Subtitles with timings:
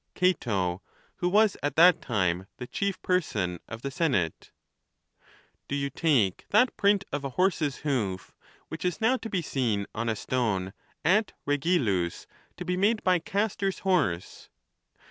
[0.15, 0.81] Cato,
[1.17, 4.51] who was at that time the chief person of the senate?
[5.67, 8.33] Do you take that print of a horse's hoof
[8.67, 10.73] which is now to be seen on a stone
[11.05, 12.25] at Regillus
[12.57, 14.49] to be made by Castor's horse